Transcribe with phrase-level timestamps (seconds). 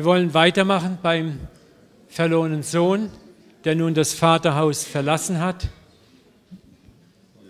[0.00, 1.40] Wir wollen weitermachen beim
[2.08, 3.10] verlorenen Sohn,
[3.64, 5.68] der nun das Vaterhaus verlassen hat,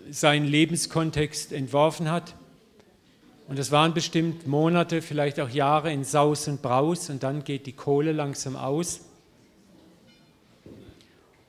[0.09, 2.35] seinen Lebenskontext entworfen hat.
[3.47, 7.67] Und es waren bestimmt Monate, vielleicht auch Jahre in Saus und Braus und dann geht
[7.67, 8.99] die Kohle langsam aus.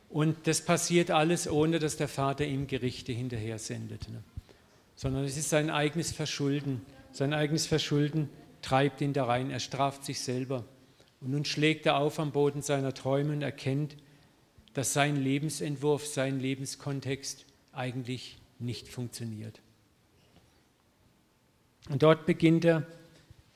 [0.08, 4.08] Und das passiert alles, ohne dass der Vater ihm Gerichte hinterher sendet.
[4.08, 4.22] Ne?
[4.94, 6.80] Sondern es ist sein eigenes Verschulden.
[7.10, 8.28] Sein eigenes Verschulden
[8.62, 9.50] treibt ihn da rein.
[9.50, 10.64] Er straft sich selber.
[11.22, 13.96] Und nun schlägt er auf am Boden seiner Träume und erkennt,
[14.74, 19.60] dass sein Lebensentwurf, sein Lebenskontext eigentlich nicht funktioniert.
[21.88, 22.86] Und dort beginnt der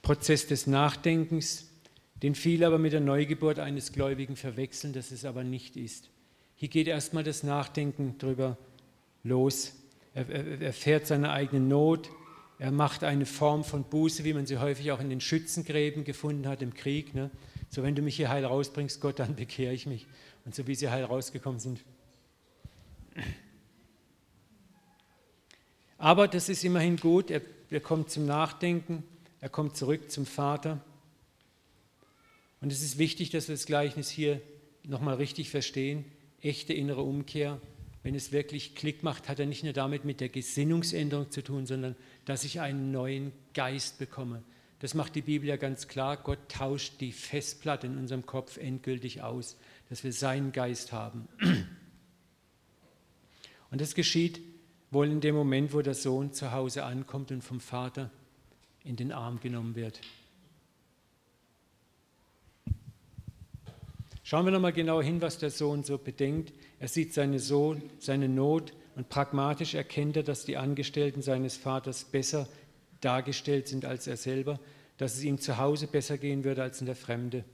[0.02, 1.69] Prozess des Nachdenkens,
[2.23, 6.10] den viele aber mit der Neugeburt eines Gläubigen verwechseln, dass es aber nicht ist.
[6.57, 8.57] Hier geht erstmal das Nachdenken drüber
[9.23, 9.74] los.
[10.15, 12.10] Er, er, er fährt seine eigene Not.
[12.59, 16.48] Er macht eine Form von Buße, wie man sie häufig auch in den Schützengräben gefunden
[16.48, 17.15] hat im Krieg.
[17.15, 17.30] Ne?
[17.77, 20.07] So, wenn du mich hier heil rausbringst, Gott, dann bekehre ich mich.
[20.47, 21.85] Und so wie sie heil rausgekommen sind.
[25.99, 27.30] Aber das ist immerhin gut.
[27.30, 29.04] Er, er kommt zum Nachdenken.
[29.41, 30.80] Er kommt zurück zum Vater.
[32.63, 34.41] Und es ist wichtig, dass wir das Gleichnis hier
[34.82, 36.07] nochmal richtig verstehen
[36.41, 37.60] echte innere Umkehr,
[38.02, 41.66] wenn es wirklich Klick macht, hat er nicht nur damit mit der Gesinnungsänderung zu tun,
[41.66, 44.43] sondern dass ich einen neuen Geist bekomme.
[44.80, 46.16] Das macht die Bibel ja ganz klar.
[46.16, 49.57] Gott tauscht die Festplatte in unserem Kopf endgültig aus,
[49.88, 51.29] dass wir seinen Geist haben.
[53.71, 54.41] Und das geschieht
[54.91, 58.10] wohl in dem Moment, wo der Sohn zu Hause ankommt und vom Vater
[58.85, 60.01] in den Arm genommen wird.
[64.22, 66.53] Schauen wir nochmal genau hin, was der Sohn so bedenkt.
[66.78, 72.04] Er sieht seine Sohn, seine Not und pragmatisch erkennt er, dass die Angestellten seines Vaters
[72.04, 72.49] besser
[73.00, 74.61] dargestellt sind als er selber,
[74.97, 77.44] dass es ihm zu Hause besser gehen würde als in der Fremde.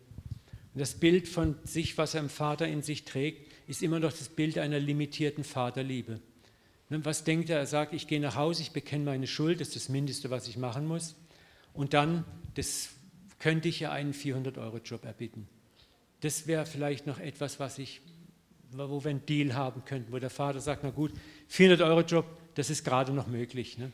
[0.75, 4.13] Und das Bild von sich, was er im Vater in sich trägt, ist immer noch
[4.13, 6.21] das Bild einer limitierten Vaterliebe.
[6.89, 7.59] Ne, was denkt er?
[7.59, 10.49] Er sagt, ich gehe nach Hause, ich bekenne meine Schuld, das ist das Mindeste, was
[10.49, 11.15] ich machen muss.
[11.73, 12.25] Und dann,
[12.55, 12.91] das
[13.39, 15.49] könnte ich ja einen 400-Euro-Job erbitten.
[16.21, 18.01] Das wäre vielleicht noch etwas, was ich,
[18.71, 21.13] wo wir einen Deal haben könnten, wo der Vater sagt, na gut,
[21.49, 23.79] 400 Euro Job, das ist gerade noch möglich.
[23.79, 23.91] Ne?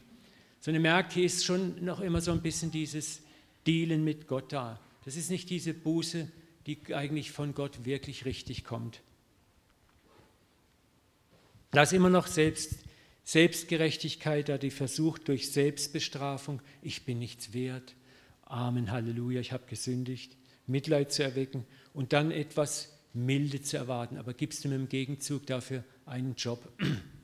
[0.61, 3.21] So eine merkt, hier ist schon noch immer so ein bisschen dieses
[3.67, 4.81] Dealen mit Gott da.
[5.05, 6.29] Das ist nicht diese Buße,
[6.67, 9.01] die eigentlich von Gott wirklich richtig kommt.
[11.71, 12.79] Da ist immer noch Selbst,
[13.25, 17.95] Selbstgerechtigkeit da, die versucht durch Selbstbestrafung, ich bin nichts wert,
[18.47, 20.35] Amen, Halleluja, ich habe gesündigt,
[20.67, 24.17] Mitleid zu erwecken und dann etwas Milde zu erwarten.
[24.17, 26.67] Aber gibst du mir im Gegenzug dafür einen Job?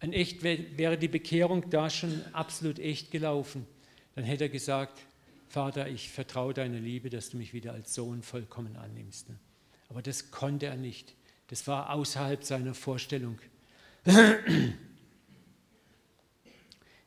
[0.00, 3.66] Ein echt wäre die Bekehrung da schon absolut echt gelaufen.
[4.14, 5.00] Dann hätte er gesagt,
[5.48, 9.28] Vater, ich vertraue deiner Liebe, dass du mich wieder als Sohn vollkommen annimmst.
[9.88, 11.14] Aber das konnte er nicht.
[11.48, 13.38] Das war außerhalb seiner Vorstellung.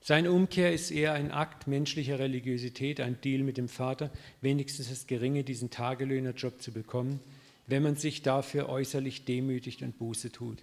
[0.03, 4.09] Seine Umkehr ist eher ein Akt menschlicher Religiosität, ein Deal mit dem Vater,
[4.41, 7.19] wenigstens das Geringe, diesen Tagelöhnerjob zu bekommen,
[7.68, 10.58] wenn man sich dafür äußerlich demütigt und Buße tut.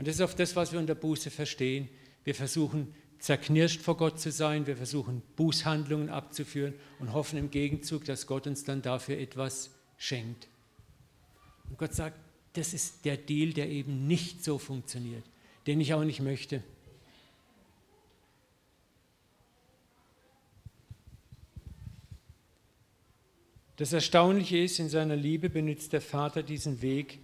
[0.00, 1.86] Und das ist auch das, was wir unter Buße verstehen.
[2.24, 8.06] Wir versuchen zerknirscht vor Gott zu sein, wir versuchen Bußhandlungen abzuführen und hoffen im Gegenzug,
[8.06, 10.48] dass Gott uns dann dafür etwas schenkt.
[11.68, 12.18] Und Gott sagt,
[12.54, 15.24] das ist der Deal, der eben nicht so funktioniert,
[15.66, 16.62] den ich auch nicht möchte.
[23.76, 27.18] Das Erstaunliche ist, in seiner Liebe benutzt der Vater diesen Weg,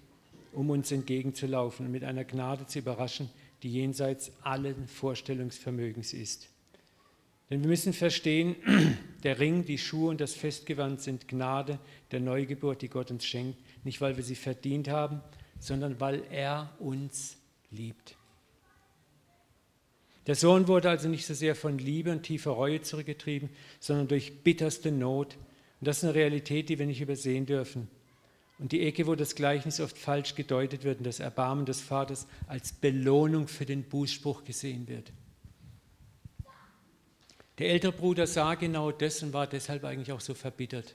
[0.56, 3.28] um uns entgegenzulaufen und mit einer Gnade zu überraschen,
[3.62, 6.48] die jenseits allen Vorstellungsvermögens ist.
[7.50, 8.56] Denn wir müssen verstehen,
[9.22, 11.78] der Ring, die Schuhe und das Festgewand sind Gnade
[12.10, 15.20] der Neugeburt, die Gott uns schenkt, nicht weil wir sie verdient haben,
[15.58, 17.36] sondern weil er uns
[17.70, 18.16] liebt.
[20.26, 24.42] Der Sohn wurde also nicht so sehr von Liebe und tiefer Reue zurückgetrieben, sondern durch
[24.42, 25.36] bitterste Not,
[25.80, 27.88] und das ist eine Realität, die wir nicht übersehen dürfen.
[28.58, 32.26] Und die Ecke, wo das Gleichnis oft falsch gedeutet wird und das Erbarmen des Vaters
[32.46, 35.12] als Belohnung für den Bußspruch gesehen wird.
[37.58, 40.94] Der ältere Bruder sah genau das und war deshalb eigentlich auch so verbittert.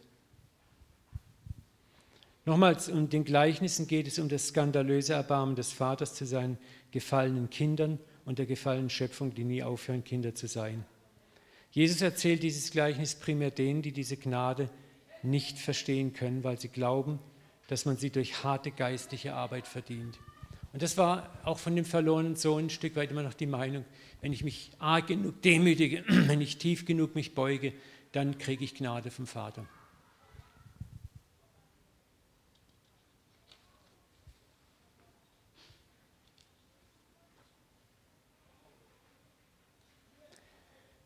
[2.45, 6.57] Nochmals, um den Gleichnissen geht es um das skandalöse Erbarmen des Vaters zu seinen
[6.91, 10.83] gefallenen Kindern und der gefallenen Schöpfung, die nie aufhören, Kinder zu sein.
[11.71, 14.69] Jesus erzählt dieses Gleichnis primär denen, die diese Gnade
[15.23, 17.19] nicht verstehen können, weil sie glauben,
[17.71, 20.19] dass man sie durch harte geistliche Arbeit verdient.
[20.73, 23.85] Und das war auch von dem verlorenen Sohn ein Stück weit immer noch die Meinung,
[24.19, 27.71] wenn ich mich arg genug demütige, wenn ich tief genug mich beuge,
[28.12, 29.65] dann kriege ich Gnade vom Vater.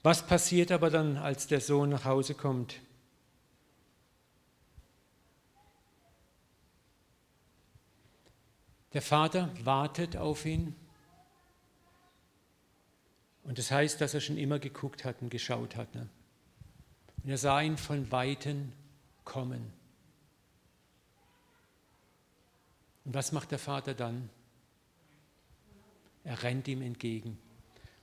[0.02, 2.80] Was passiert aber dann, als der Sohn nach Hause kommt?
[8.96, 10.74] Der Vater wartet auf ihn.
[13.44, 15.94] Und das heißt, dass er schon immer geguckt hat und geschaut hat.
[15.94, 16.08] Ne?
[17.22, 18.72] Und er sah ihn von Weitem
[19.26, 19.74] kommen.
[23.04, 24.30] Und was macht der Vater dann?
[26.24, 27.38] Er rennt ihm entgegen.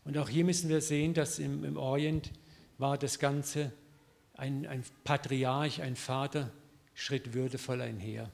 [0.05, 2.31] Und auch hier müssen wir sehen, dass im, im Orient
[2.77, 3.73] war das Ganze
[4.35, 6.50] ein, ein Patriarch, ein Vater,
[6.93, 8.31] schritt würdevoll einher.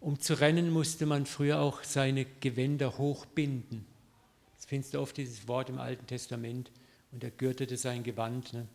[0.00, 3.84] Um zu rennen, musste man früher auch seine Gewänder hochbinden.
[4.56, 6.70] Das findest du oft dieses Wort im Alten Testament.
[7.10, 8.52] Und er gürtete sein Gewand.
[8.52, 8.66] Ne?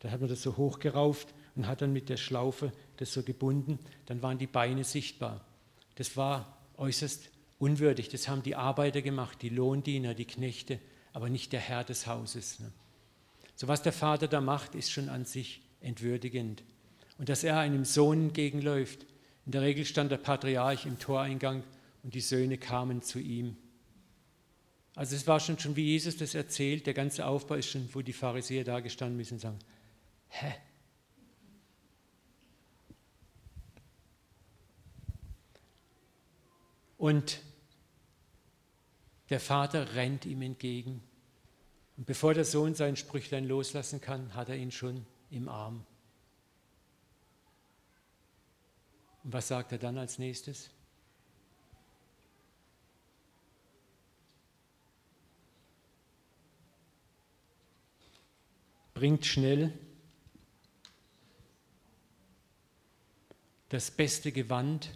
[0.00, 3.78] Da hat man das so hochgerauft und hat dann mit der Schlaufe das so gebunden.
[4.06, 5.44] Dann waren die Beine sichtbar.
[5.96, 8.08] Das war äußerst unwürdig.
[8.08, 10.78] Das haben die Arbeiter gemacht, die Lohndiener, die Knechte,
[11.12, 12.60] aber nicht der Herr des Hauses.
[12.60, 12.70] Ne?
[13.54, 16.62] So was der Vater da macht, ist schon an sich entwürdigend.
[17.18, 19.04] Und dass er einem Sohn entgegenläuft.
[19.46, 21.64] In der Regel stand der Patriarch im Toreingang
[22.02, 23.56] und die Söhne kamen zu ihm.
[24.94, 28.02] Also es war schon, schon wie Jesus das erzählt, der ganze Aufbau ist schon, wo
[28.02, 29.58] die Pharisäer da gestanden müssen und sagen,
[30.28, 30.54] hä?
[36.98, 37.40] Und
[39.30, 41.02] der Vater rennt ihm entgegen.
[41.96, 45.86] Und bevor der Sohn sein Sprüchlein loslassen kann, hat er ihn schon im Arm.
[49.24, 50.70] Und was sagt er dann als nächstes?
[58.94, 59.72] Bringt schnell
[63.70, 64.90] das beste Gewand,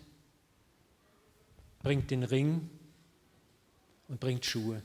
[1.83, 2.69] bringt den Ring
[4.09, 4.83] und bringt Schuhe.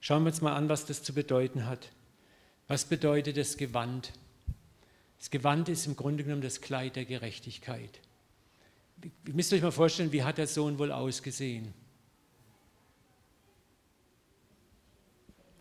[0.00, 1.92] Schauen wir uns mal an, was das zu bedeuten hat.
[2.68, 4.12] Was bedeutet das Gewand?
[5.18, 8.00] Das Gewand ist im Grunde genommen das Kleid der Gerechtigkeit.
[9.02, 11.72] Ihr müsst euch mal vorstellen, wie hat der Sohn wohl ausgesehen?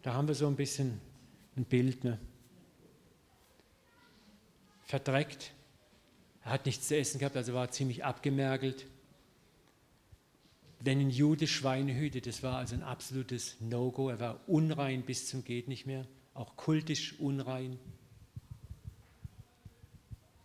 [0.01, 0.99] Da haben wir so ein bisschen
[1.55, 2.03] ein Bild.
[2.03, 2.19] Ne?
[4.83, 5.51] Verdreckt.
[6.43, 8.85] Er hat nichts zu essen gehabt, also war ziemlich abgemergelt
[10.79, 14.09] wenn ein Jude Schweine hütet, das war also ein absolutes No-Go.
[14.09, 17.77] Er war unrein bis zum geht nicht mehr, auch kultisch unrein.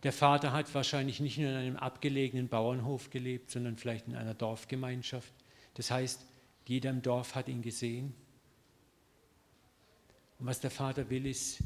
[0.05, 4.35] Der Vater hat wahrscheinlich nicht nur in einem abgelegenen Bauernhof gelebt, sondern vielleicht in einer
[4.35, 5.33] Dorfgemeinschaft.
[5.73, 6.23] Das heißt,
[6.67, 8.13] jeder im Dorf hat ihn gesehen.
[10.37, 11.57] Und was der Vater will, ist,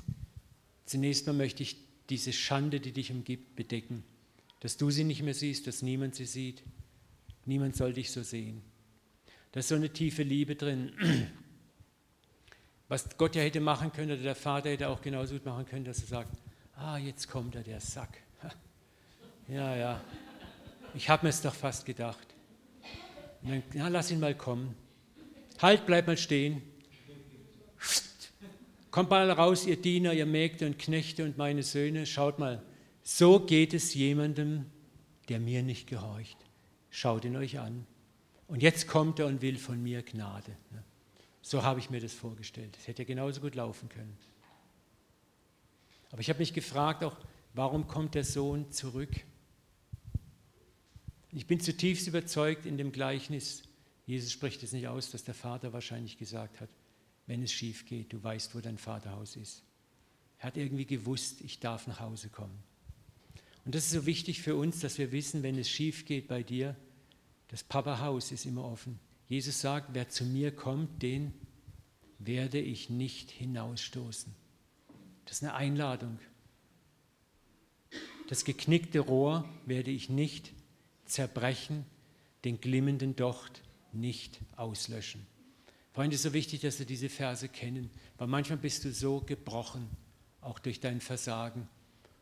[0.86, 1.76] zunächst mal möchte ich
[2.10, 4.06] diese Schande, die dich umgibt, bedecken.
[4.62, 6.64] Dass du sie nicht mehr siehst, dass niemand sie sieht
[7.46, 8.62] Niemand soll dich so sehen.
[9.52, 10.94] Da ist so eine tiefe Liebe drin.
[12.88, 15.84] Was Gott ja hätte machen können, oder der Vater hätte auch genauso gut machen können,
[15.84, 16.38] dass er sagt,
[16.76, 18.22] ah, jetzt kommt er, der Sack.
[19.48, 20.02] Ja, ja,
[20.94, 22.28] ich habe mir es doch fast gedacht.
[23.42, 24.76] Und dann, ja, lass ihn mal kommen.
[25.60, 26.62] Halt, bleib mal stehen.
[28.92, 32.62] Kommt mal raus, ihr Diener, ihr Mägde und Knechte und meine Söhne, schaut mal,
[33.04, 34.66] so geht es jemandem,
[35.30, 36.38] der mir nicht gehorcht.
[36.90, 37.86] Schaut ihn euch an.
[38.48, 40.56] Und jetzt kommt er und will von mir Gnade.
[41.42, 42.76] So habe ich mir das vorgestellt.
[42.80, 44.18] Es hätte ja genauso gut laufen können.
[46.12, 47.16] Aber ich habe mich gefragt auch,
[47.60, 49.12] warum kommt der Sohn zurück?
[51.34, 53.64] Ich bin zutiefst überzeugt in dem Gleichnis,
[54.06, 56.70] Jesus spricht es nicht aus, dass der Vater wahrscheinlich gesagt hat,
[57.28, 59.62] wenn es schief geht, du weißt, wo dein Vaterhaus ist.
[60.38, 62.64] Er hat irgendwie gewusst, ich darf nach Hause kommen.
[63.66, 66.44] Und das ist so wichtig für uns, dass wir wissen, wenn es schief geht bei
[66.44, 66.78] dir,
[67.50, 68.98] das Papa-Haus ist immer offen.
[69.28, 71.34] Jesus sagt, wer zu mir kommt, den
[72.20, 74.34] werde ich nicht hinausstoßen.
[75.26, 76.20] Das ist eine Einladung.
[78.30, 80.54] Das geknickte Rohr werde ich nicht
[81.06, 81.84] zerbrechen,
[82.46, 85.26] den glimmenden Docht nicht auslöschen.
[85.94, 89.22] Freunde, es ist so wichtig, dass wir diese Verse kennen, weil manchmal bist du so
[89.22, 89.90] gebrochen,
[90.42, 91.68] auch durch dein Versagen.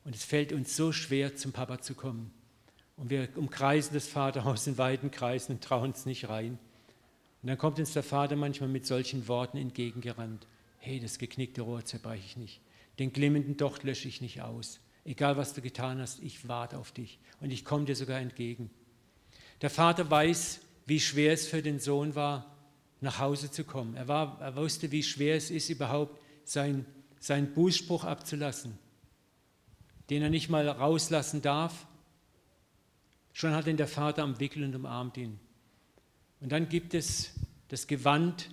[0.05, 2.31] Und es fällt uns so schwer, zum Papa zu kommen.
[2.95, 6.57] Und wir umkreisen das Vaterhaus in weiten Kreisen und trauen es nicht rein.
[7.41, 10.47] Und dann kommt uns der Vater manchmal mit solchen Worten entgegengerannt.
[10.77, 12.61] Hey, das geknickte Rohr zerbreche ich nicht.
[12.97, 14.79] Den glimmenden Docht lösche ich nicht aus.
[15.07, 17.17] Egal, was du getan hast, ich warte auf dich.
[17.41, 18.69] Und ich komme dir sogar entgegen.
[19.61, 22.55] Der Vater weiß, wie schwer es für den Sohn war,
[23.01, 23.95] nach Hause zu kommen.
[23.95, 26.85] Er, war, er wusste, wie schwer es ist, überhaupt sein,
[27.19, 28.77] seinen Bußspruch abzulassen
[30.09, 31.85] den er nicht mal rauslassen darf.
[33.33, 35.39] Schon hat ihn der Vater am Wickel und umarmt ihn.
[36.39, 37.33] Und dann gibt es
[37.67, 38.49] das Gewand,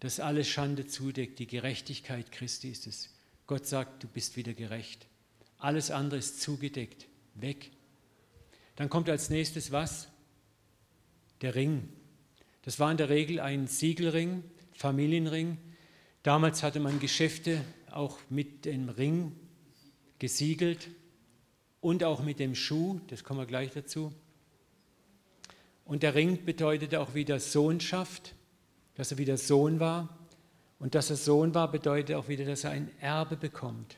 [0.00, 1.38] das alle Schande zudeckt.
[1.38, 3.14] Die Gerechtigkeit Christi ist es.
[3.46, 5.06] Gott sagt, du bist wieder gerecht.
[5.58, 7.70] Alles andere ist zugedeckt, weg.
[8.76, 10.08] Dann kommt als nächstes was?
[11.40, 11.88] Der Ring.
[12.62, 15.58] Das war in der Regel ein Siegelring, Familienring.
[16.22, 19.32] Damals hatte man Geschäfte auch mit dem Ring
[20.18, 20.88] gesiegelt
[21.80, 24.12] und auch mit dem Schuh, das kommen wir gleich dazu.
[25.84, 28.34] Und der Ring bedeutete auch wieder Sohnschaft,
[28.96, 30.18] dass er wieder Sohn war.
[30.78, 33.96] Und dass er Sohn war, bedeutet auch wieder, dass er ein Erbe bekommt.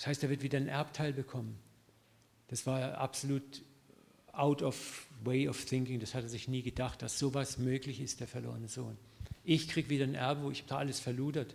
[0.00, 1.58] Das heißt, er wird wieder ein Erbteil bekommen.
[2.48, 3.62] Das war absolut
[4.32, 6.00] out of way of thinking.
[6.00, 8.96] Das hat er sich nie gedacht, dass sowas möglich ist, der verlorene Sohn.
[9.44, 11.54] Ich kriege wieder ein Erbe, wo ich da alles verludert.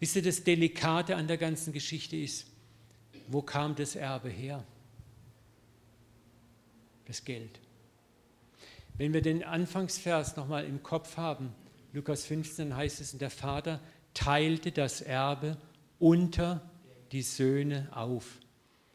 [0.00, 2.46] Wisst ihr, das Delikate an der ganzen Geschichte ist,
[3.28, 4.64] wo kam das Erbe her?
[7.04, 7.60] Das Geld.
[8.96, 11.52] Wenn wir den Anfangsvers nochmal im Kopf haben,
[11.92, 13.78] Lukas 15 heißt es, der Vater
[14.14, 15.58] teilte das Erbe
[15.98, 16.71] unter
[17.12, 18.38] die Söhne auf.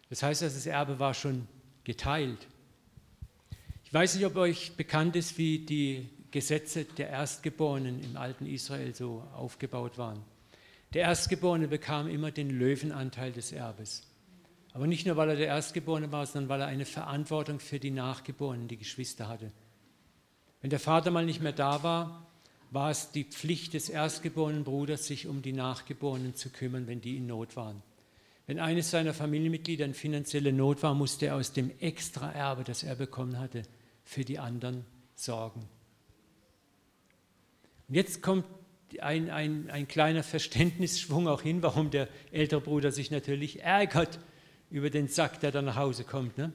[0.09, 1.47] Das heißt, das Erbe war schon
[1.83, 2.47] geteilt.
[3.83, 8.93] Ich weiß nicht, ob euch bekannt ist, wie die Gesetze der Erstgeborenen im alten Israel
[8.93, 10.21] so aufgebaut waren.
[10.93, 14.03] Der Erstgeborene bekam immer den Löwenanteil des Erbes.
[14.73, 17.91] Aber nicht nur, weil er der Erstgeborene war, sondern weil er eine Verantwortung für die
[17.91, 19.51] Nachgeborenen, die Geschwister hatte.
[20.61, 22.27] Wenn der Vater mal nicht mehr da war,
[22.71, 27.17] war es die Pflicht des erstgeborenen Bruders, sich um die Nachgeborenen zu kümmern, wenn die
[27.17, 27.81] in Not waren.
[28.47, 32.95] Wenn eines seiner Familienmitglieder in finanzielle Not war, musste er aus dem Extraerbe, das er
[32.95, 33.63] bekommen hatte,
[34.05, 34.85] für die anderen
[35.15, 35.67] sorgen.
[37.89, 38.45] Und jetzt kommt
[38.99, 44.17] ein, ein, ein kleiner Verständnisschwung auch hin, warum der ältere Bruder sich natürlich ärgert
[44.69, 46.37] über den Sack, der da nach Hause kommt.
[46.37, 46.53] Ne?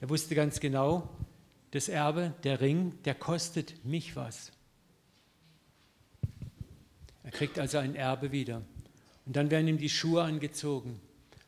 [0.00, 1.08] Der wusste ganz genau,
[1.70, 4.52] das Erbe, der Ring, der kostet mich was.
[7.24, 8.62] Er kriegt also ein Erbe wieder.
[9.26, 11.00] Und dann werden ihm die Schuhe angezogen.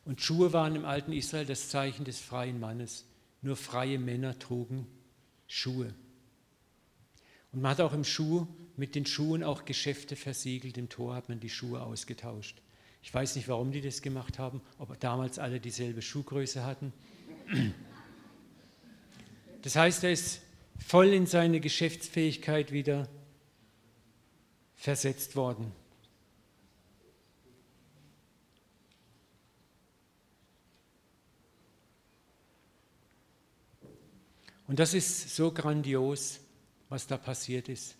[0.09, 3.05] Und Schuhe waren im alten Israel das Zeichen des freien Mannes.
[3.43, 4.87] Nur freie Männer trugen
[5.45, 5.93] Schuhe.
[7.51, 10.79] Und man hat auch im Schuh, mit den Schuhen auch Geschäfte versiegelt.
[10.79, 12.59] Im Tor hat man die Schuhe ausgetauscht.
[13.03, 16.91] Ich weiß nicht, warum die das gemacht haben, ob damals alle dieselbe Schuhgröße hatten.
[19.61, 20.41] Das heißt, er ist
[20.79, 23.07] voll in seine Geschäftsfähigkeit wieder
[24.75, 25.71] versetzt worden.
[34.69, 36.41] Und das ist so grandios,
[36.89, 37.95] was da passiert ist.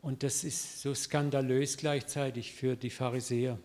[0.00, 3.60] Und das ist so skandalös gleichzeitig für die Pharisäer.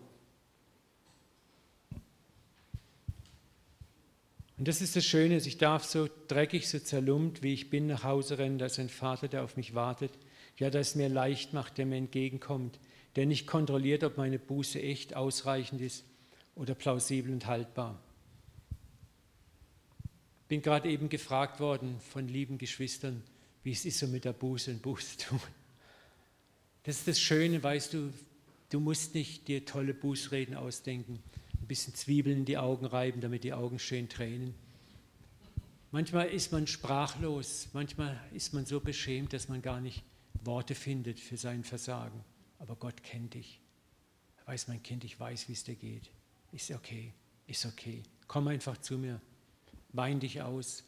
[4.60, 8.04] Und das ist das Schöne, ich darf so dreckig, so zerlumpt, wie ich bin, nach
[8.04, 8.60] Hause rennen.
[8.60, 10.12] Da ist ein Vater, der auf mich wartet.
[10.58, 12.78] Ja, der es mir leicht macht, der mir entgegenkommt,
[13.16, 16.06] der nicht kontrolliert, ob meine Buße echt ausreichend ist
[16.54, 18.00] oder plausibel und haltbar.
[20.48, 23.24] Bin gerade eben gefragt worden von lieben Geschwistern,
[23.64, 25.42] wie es ist so mit der Buße und Buße tun.
[26.84, 28.14] Das ist das Schöne, weißt du,
[28.70, 31.22] du musst nicht dir tolle Bußreden ausdenken
[31.62, 34.56] ein bisschen Zwiebeln in die Augen reiben, damit die Augen schön tränen.
[35.92, 40.02] Manchmal ist man sprachlos, manchmal ist man so beschämt, dass man gar nicht
[40.46, 42.24] Worte findet für sein Versagen.
[42.60, 43.60] Aber Gott kennt dich.
[44.38, 46.10] Er weiß, mein Kind, ich weiß, wie es dir geht.
[46.54, 47.14] Ist okay,
[47.48, 48.02] ist okay.
[48.28, 49.20] Komm einfach zu mir.
[49.94, 50.84] Wein dich aus.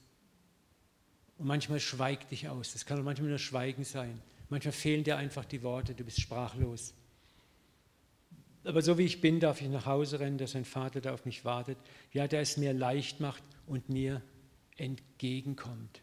[1.38, 2.74] Und manchmal schweig dich aus.
[2.74, 4.22] Das kann auch manchmal nur Schweigen sein.
[4.50, 6.94] Manchmal fehlen dir einfach die Worte, du bist sprachlos.
[8.64, 11.26] Aber so wie ich bin, darf ich nach Hause rennen, dass ein Vater, der auf
[11.26, 11.78] mich wartet,
[12.12, 14.22] ja, der es mir leicht macht und mir
[14.76, 16.02] entgegenkommt.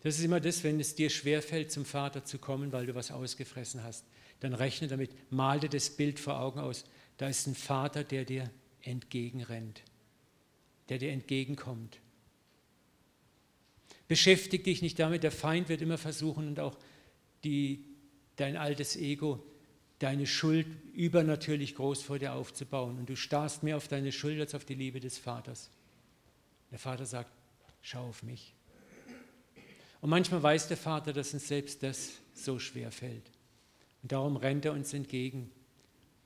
[0.00, 3.10] Das ist immer das, wenn es dir schwerfällt, zum Vater zu kommen, weil du was
[3.10, 4.04] ausgefressen hast.
[4.40, 6.84] Dann rechne damit, mal dir das Bild vor Augen aus.
[7.16, 8.50] Da ist ein Vater, der dir
[8.82, 9.82] entgegenrennt,
[10.88, 11.98] der dir entgegenkommt.
[14.08, 16.76] Beschäftige dich nicht damit, der Feind wird immer versuchen und auch
[17.44, 17.84] die,
[18.36, 19.44] dein altes Ego
[19.98, 22.98] deine Schuld übernatürlich groß vor dir aufzubauen.
[22.98, 25.70] Und du starrst mehr auf deine Schuld als auf die Liebe des Vaters.
[26.70, 27.30] Der Vater sagt,
[27.82, 28.54] schau auf mich.
[30.00, 33.30] Und manchmal weiß der Vater, dass uns selbst das so schwer fällt.
[34.02, 35.50] Und darum rennt er uns entgegen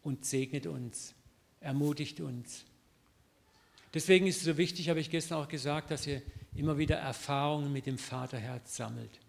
[0.02, 1.14] und segnet uns,
[1.60, 2.64] ermutigt uns.
[3.94, 6.22] Deswegen ist es so wichtig, habe ich gestern auch gesagt, dass ihr
[6.54, 9.20] immer wieder Erfahrungen mit dem Vaterherz sammelt.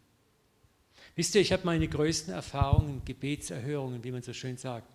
[1.16, 4.92] Wisst ihr, ich habe meine größten Erfahrungen, Gebetserhörungen, wie man so schön sagt,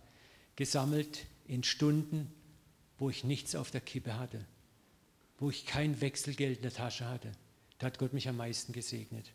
[0.57, 2.33] gesammelt in Stunden,
[2.99, 4.45] wo ich nichts auf der Kippe hatte,
[5.39, 7.31] wo ich kein Wechselgeld in der Tasche hatte.
[7.79, 9.31] Da hat Gott mich am meisten gesegnet.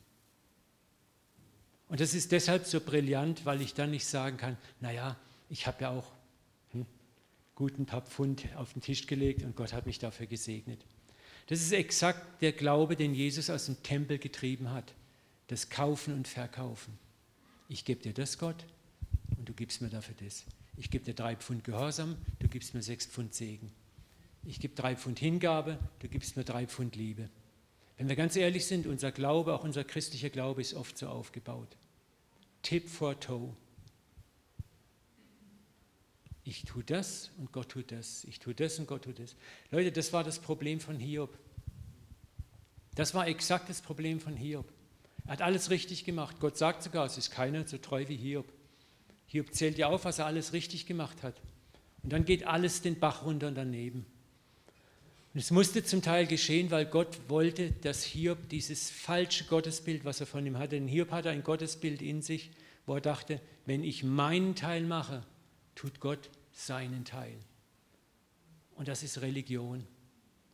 [1.88, 5.16] Und das ist deshalb so brillant, weil ich dann nicht sagen kann, naja,
[5.50, 6.12] ich habe ja auch
[7.56, 10.84] guten paar Pfund auf den Tisch gelegt und Gott hat mich dafür gesegnet.
[11.48, 14.94] Das ist exakt der Glaube, den Jesus aus dem Tempel getrieben hat.
[15.48, 16.98] Das Kaufen und Verkaufen.
[17.68, 18.66] Ich gebe dir das, Gott,
[19.38, 20.46] und du gibst mir dafür das.
[20.78, 23.72] Ich gebe dir drei Pfund Gehorsam, du gibst mir sechs Pfund Segen.
[24.46, 27.30] Ich gebe drei Pfund Hingabe, du gibst mir drei Pfund Liebe.
[27.98, 31.78] Wenn wir ganz ehrlich sind, unser Glaube, auch unser christlicher Glaube ist oft so aufgebaut.
[32.64, 33.54] Tip for toe.
[36.46, 38.26] Ich tue das und Gott tut das.
[38.26, 39.36] Ich tue das und Gott tut das.
[39.72, 41.38] Leute, das war das Problem von Hiob.
[42.96, 44.66] Das war exakt das Problem von Hiob.
[45.26, 46.38] Er hat alles richtig gemacht.
[46.40, 48.46] Gott sagt sogar, es ist keiner so treu wie Hiob.
[49.28, 51.42] Hiob zählt ja auf, was er alles richtig gemacht hat.
[52.04, 54.06] Und dann geht alles den Bach runter und daneben.
[55.34, 60.20] Und es musste zum Teil geschehen, weil Gott wollte, dass Hiob dieses falsche Gottesbild, was
[60.20, 62.52] er von ihm hatte, denn Hiob hatte ein Gottesbild in sich,
[62.86, 65.26] wo er dachte, wenn ich meinen Teil mache,
[65.76, 67.38] tut Gott seinen Teil.
[68.76, 69.86] Und das ist Religion.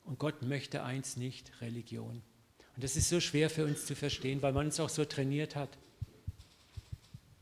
[0.06, 2.22] Und Gott möchte eins nicht, Religion.
[2.76, 5.56] Und das ist so schwer für uns zu verstehen, weil man uns auch so trainiert
[5.56, 5.78] hat.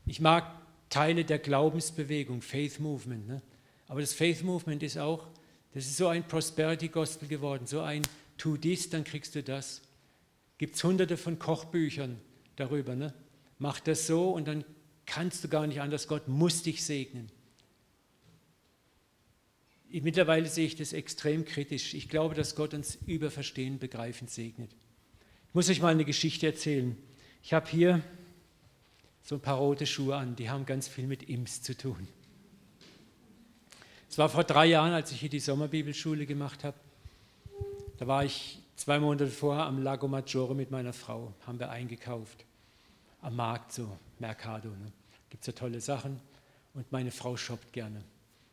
[0.06, 0.44] Ich mag
[0.90, 3.26] Teile der Glaubensbewegung, Faith Movement.
[3.26, 3.42] Ne?
[3.88, 5.26] Aber das Faith Movement ist auch,
[5.74, 8.02] das ist so ein Prosperity Gospel geworden, so ein
[8.36, 9.82] Tu dies, dann kriegst du das.
[10.58, 12.18] Gibt es hunderte von Kochbüchern
[12.56, 12.94] darüber.
[12.94, 13.12] Ne?
[13.58, 14.64] Mach das so und dann
[15.06, 16.08] kannst du gar nicht anders.
[16.08, 17.30] Gott muss dich segnen.
[19.90, 21.94] Mittlerweile sehe ich das extrem kritisch.
[21.94, 24.70] Ich glaube, dass Gott uns über Verstehen, Begreifen segnet.
[25.48, 26.96] Ich muss euch mal eine Geschichte erzählen.
[27.42, 28.02] Ich habe hier
[29.22, 32.06] so ein paar rote Schuhe an, die haben ganz viel mit Ims zu tun.
[34.10, 36.76] Es war vor drei Jahren, als ich hier die Sommerbibelschule gemacht habe.
[37.98, 42.44] Da war ich zwei Monate vorher am Lago Maggiore mit meiner Frau, haben wir eingekauft.
[43.20, 44.68] Am Markt, so Mercado.
[44.68, 44.92] Ne?
[45.28, 46.20] Gibt es ja tolle Sachen.
[46.74, 48.04] Und meine Frau shoppt gerne.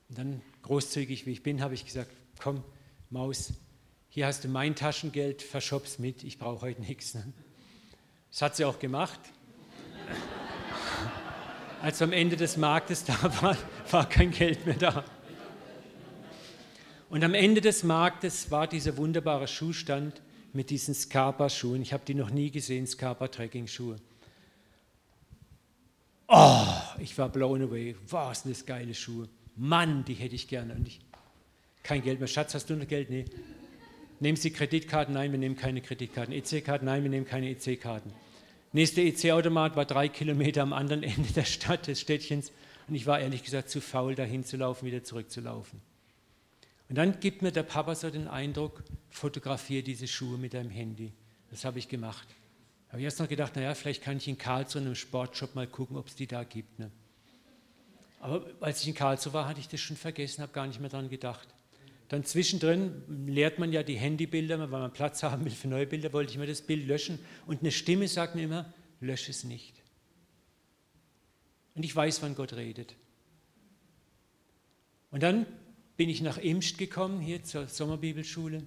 [0.09, 2.63] Und dann, großzügig wie ich bin, habe ich gesagt, komm,
[3.09, 3.53] Maus,
[4.09, 7.13] hier hast du mein Taschengeld, verschopp's mit, ich brauche heute nichts.
[7.15, 7.33] Ne?
[8.31, 9.19] Das hat sie auch gemacht.
[11.81, 13.57] Als am Ende des Marktes da war,
[13.91, 15.03] war kein Geld mehr da.
[17.09, 20.21] Und am Ende des Marktes war dieser wunderbare Schuhstand
[20.53, 21.81] mit diesen Scarpa-Schuhen.
[21.81, 23.97] Ich habe die noch nie gesehen, Scarpa-Trekking-Schuhe.
[26.27, 26.65] Oh,
[26.99, 27.95] ich war blown away.
[28.09, 29.29] Was sind das geile Schuhe.
[29.55, 30.73] Mann, die hätte ich gerne.
[30.73, 30.99] Und ich,
[31.83, 32.27] kein Geld mehr.
[32.27, 33.09] Schatz, hast du noch Geld?
[33.09, 33.25] Nee.
[34.19, 35.13] Nehmen Sie Kreditkarten?
[35.13, 36.33] Nein, wir nehmen keine Kreditkarten.
[36.33, 36.85] EC-Karten?
[36.85, 38.11] Nein, wir nehmen keine EC-Karten.
[38.71, 42.51] Nächster EC-Automat war drei Kilometer am anderen Ende der Stadt, des Städtchens.
[42.87, 45.81] Und ich war ehrlich gesagt zu faul, dahin zu laufen, wieder zurückzulaufen.
[46.89, 51.13] Und dann gibt mir der Papa so den Eindruck, fotografiere diese Schuhe mit deinem Handy.
[51.49, 52.27] Das habe ich gemacht.
[52.89, 55.97] Habe ich erst noch gedacht, naja, vielleicht kann ich in Karlsruhe im Sportshop mal gucken,
[55.97, 56.79] ob es die da gibt.
[56.79, 56.91] Ne?
[58.25, 60.89] Aber als ich in Karlsruhe war, hatte ich das schon vergessen, habe gar nicht mehr
[60.89, 61.47] daran gedacht.
[62.07, 66.11] Dann zwischendrin leert man ja die Handybilder, weil man Platz haben will für neue Bilder,
[66.11, 69.75] wollte ich mir das Bild löschen und eine Stimme sagt mir immer, lösche es nicht.
[71.75, 72.95] Und ich weiß, wann Gott redet.
[75.11, 75.45] Und dann
[75.95, 78.63] bin ich nach Imst gekommen, hier zur Sommerbibelschule,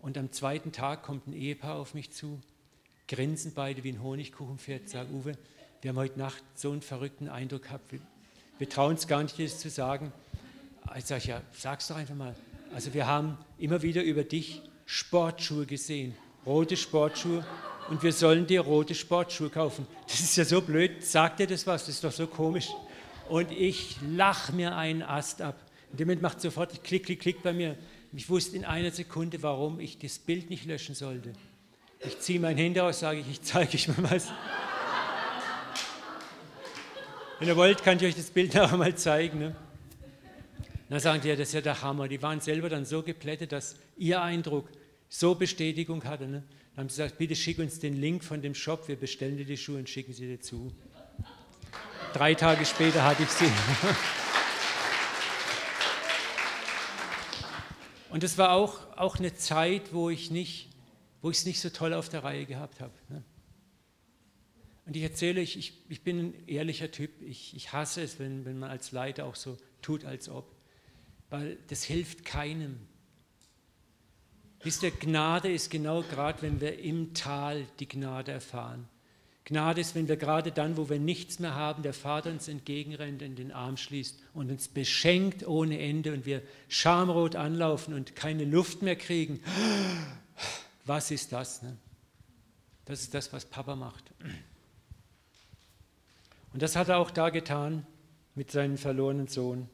[0.00, 2.40] und am zweiten Tag kommt ein Ehepaar auf mich zu,
[3.06, 5.36] grinsen beide wie ein Honigkuchenpferd, sagen, Uwe,
[5.82, 7.92] wir haben heute Nacht so einen verrückten Eindruck gehabt,
[8.58, 10.12] wir trauen es gar nicht, das zu sagen.
[10.96, 12.34] Ich sage, ja, sag's doch einfach mal.
[12.74, 17.44] Also wir haben immer wieder über dich Sportschuhe gesehen, rote Sportschuhe,
[17.88, 19.86] und wir sollen dir rote Sportschuhe kaufen.
[20.06, 22.68] Das ist ja so blöd, sagt dir das was, das ist doch so komisch.
[23.28, 25.56] Und ich lach mir einen Ast ab.
[25.90, 27.76] Und damit macht sofort Klick, Klick, Klick bei mir.
[28.12, 31.32] Ich wusste in einer Sekunde, warum ich das Bild nicht löschen sollte.
[32.00, 34.28] Ich ziehe mein Handy aus, sage ich, ich zeige euch mal was.
[37.38, 39.38] Wenn ihr wollt, kann ich euch das Bild noch einmal zeigen.
[39.38, 39.56] Ne?
[40.88, 42.08] Dann sagen die, ja, das ist ja der Hammer.
[42.08, 44.68] Die waren selber dann so geplättet, dass ihr Eindruck
[45.08, 46.26] so Bestätigung hatte.
[46.26, 46.42] Ne?
[46.74, 49.44] Dann haben sie gesagt, bitte schick uns den Link von dem Shop, wir bestellen dir
[49.44, 50.72] die Schuhe und schicken sie dir zu.
[52.12, 53.50] Drei Tage später hatte ich sie.
[58.10, 60.70] Und es war auch, auch eine Zeit, wo ich nicht,
[61.22, 62.92] es nicht so toll auf der Reihe gehabt habe.
[63.10, 63.22] Ne?
[64.88, 67.10] Und ich erzähle euch, ich, ich bin ein ehrlicher Typ.
[67.20, 70.50] Ich, ich hasse es, wenn, wenn man als Leiter auch so tut, als ob.
[71.28, 72.78] Weil das hilft keinem.
[74.62, 78.88] Wisst ihr, Gnade ist genau gerade, wenn wir im Tal die Gnade erfahren.
[79.44, 83.20] Gnade ist, wenn wir gerade dann, wo wir nichts mehr haben, der Vater uns entgegenrennt,
[83.20, 88.46] in den Arm schließt und uns beschenkt ohne Ende und wir schamrot anlaufen und keine
[88.46, 89.40] Luft mehr kriegen.
[90.86, 91.62] Was ist das?
[91.62, 91.76] Ne?
[92.86, 94.04] Das ist das, was Papa macht.
[96.58, 97.86] Und das hat er auch da getan
[98.34, 99.68] mit seinem verlorenen Sohn.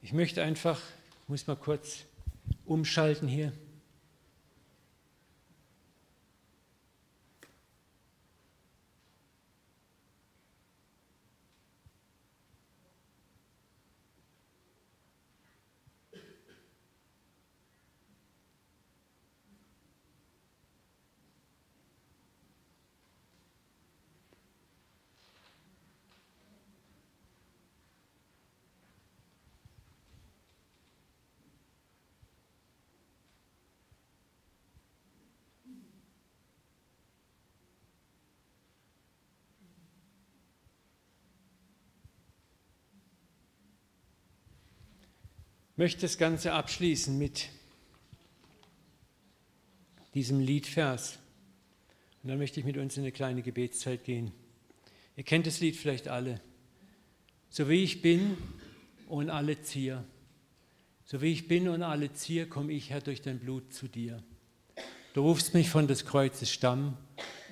[0.00, 0.80] Ich möchte einfach,
[1.28, 2.06] muss mal kurz
[2.64, 3.52] umschalten hier.
[45.76, 47.48] Möchte das Ganze abschließen mit
[50.14, 51.18] diesem Liedvers.
[52.22, 54.32] Und dann möchte ich mit uns in eine kleine Gebetszeit gehen.
[55.16, 56.40] Ihr kennt das Lied vielleicht alle.
[57.50, 58.36] So wie ich bin
[59.08, 60.04] und alle Zier.
[61.04, 64.22] So wie ich bin und alle Zier, komme ich, Herr, durch dein Blut zu dir.
[65.14, 66.96] Du rufst mich von des Kreuzes Stamm,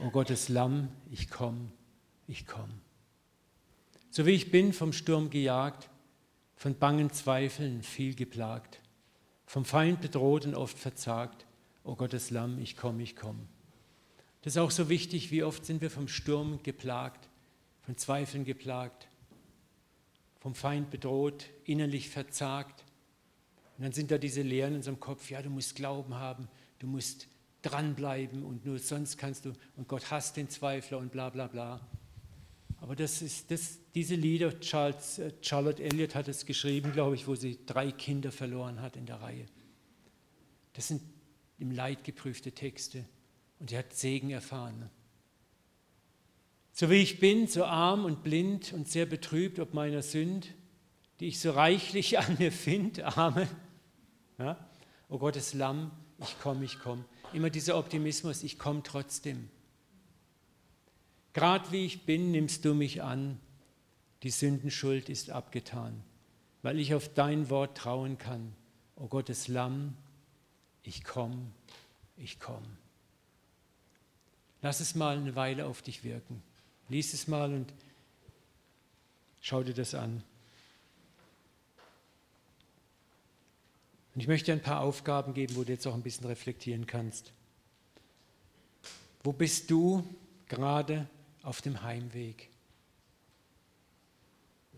[0.03, 1.71] o Gottes Lamm, ich komm,
[2.27, 2.71] ich komm.
[4.11, 5.91] So wie ich bin, vom Sturm gejagt,
[6.61, 8.81] von bangen Zweifeln viel geplagt,
[9.47, 11.47] vom Feind bedroht und oft verzagt.
[11.85, 13.49] O Gottes Lamm, ich komm, ich komm.
[14.43, 17.31] Das ist auch so wichtig, wie oft sind wir vom Sturm geplagt,
[17.81, 19.09] von Zweifeln geplagt,
[20.39, 22.85] vom Feind bedroht, innerlich verzagt.
[23.79, 26.47] Und dann sind da diese Lehren in unserem Kopf, ja, du musst Glauben haben,
[26.79, 27.27] du musst
[27.63, 31.81] dranbleiben und nur sonst kannst du, und Gott hasst den Zweifler und bla bla bla.
[32.81, 37.27] Aber das ist, das, diese Lieder, Charles, äh, Charlotte Elliott hat es geschrieben, glaube ich,
[37.27, 39.47] wo sie drei Kinder verloren hat in der Reihe.
[40.73, 41.03] Das sind
[41.59, 43.05] im Leid geprüfte Texte
[43.59, 44.89] und sie hat Segen erfahren.
[46.73, 50.55] So wie ich bin, so arm und blind und sehr betrübt ob meiner Sünd,
[51.19, 53.47] die ich so reichlich an mir finde, arme.
[54.39, 54.57] Ja?
[55.11, 57.05] O Gottes Lamm, ich komme, ich komme.
[57.35, 59.51] Immer dieser Optimismus, ich komme trotzdem.
[61.41, 63.41] Gerade wie ich bin, nimmst du mich an.
[64.25, 66.05] Die Sündenschuld ist abgetan,
[66.61, 68.53] weil ich auf dein Wort trauen kann.
[68.95, 69.97] O Gottes Lamm,
[70.83, 71.51] ich komm,
[72.19, 72.63] ich komm.
[74.61, 76.43] Lass es mal eine Weile auf dich wirken.
[76.91, 77.73] Lies es mal und
[79.41, 80.23] schau dir das an.
[84.15, 86.87] Und ich möchte dir ein paar Aufgaben geben, wo du jetzt auch ein bisschen reflektieren
[86.87, 87.33] kannst.
[89.23, 90.05] Wo bist du
[90.47, 91.09] gerade
[91.43, 92.51] auf dem Heimweg.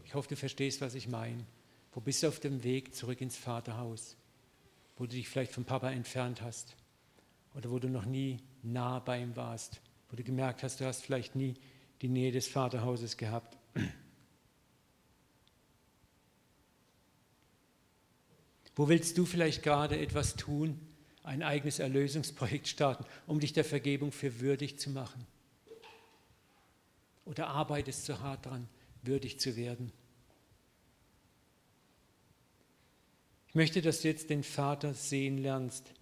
[0.05, 1.45] Ich hoffe, du verstehst, was ich meine.
[1.93, 4.17] Wo bist du auf dem Weg zurück ins Vaterhaus?
[4.97, 6.77] Wo du dich vielleicht vom Papa entfernt hast
[7.55, 11.03] oder wo du noch nie nah bei ihm warst, wo du gemerkt hast, du hast
[11.03, 11.55] vielleicht nie
[12.03, 13.57] die Nähe des Vaterhauses gehabt.
[18.75, 20.81] Wo willst du vielleicht gerade etwas tun,
[21.23, 25.27] ein eigenes Erlösungsprojekt starten, um dich der Vergebung für würdig zu machen?
[27.25, 28.69] Oder arbeitest so hart daran,
[29.03, 29.93] würdig zu werden?
[33.49, 35.93] Ich möchte, dass du jetzt den Vater sehen lernst,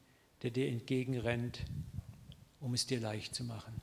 [0.43, 1.65] der dir entgegenrennt,
[2.61, 3.81] um es dir leicht zu machen.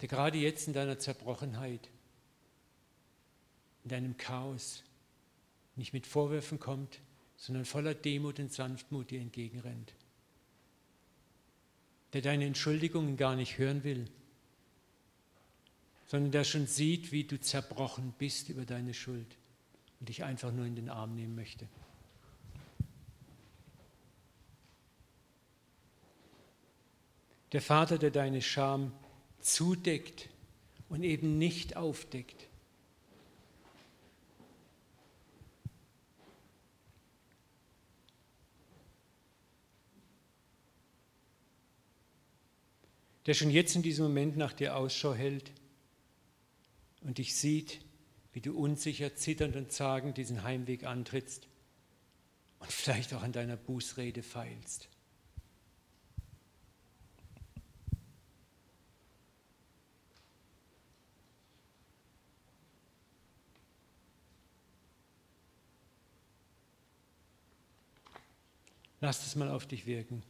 [0.00, 1.88] Der gerade jetzt in deiner Zerbrochenheit,
[3.84, 4.84] in deinem Chaos
[5.74, 7.00] nicht mit Vorwürfen kommt,
[7.36, 9.94] sondern voller Demut und Sanftmut dir entgegenrennt
[12.16, 14.08] der deine Entschuldigungen gar nicht hören will,
[16.06, 19.36] sondern der schon sieht, wie du zerbrochen bist über deine Schuld
[20.00, 21.68] und dich einfach nur in den Arm nehmen möchte.
[27.52, 28.92] Der Vater, der deine Scham
[29.40, 30.30] zudeckt
[30.88, 32.48] und eben nicht aufdeckt.
[43.26, 45.50] Der schon jetzt in diesem Moment nach dir Ausschau hält
[47.00, 47.80] und dich sieht,
[48.32, 51.48] wie du unsicher, zitternd und zagend diesen Heimweg antrittst
[52.60, 54.88] und vielleicht auch an deiner Bußrede feilst.
[69.00, 70.22] Lass es mal auf dich wirken.